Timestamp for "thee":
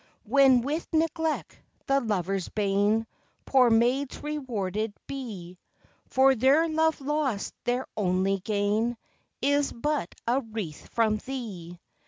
11.17-11.79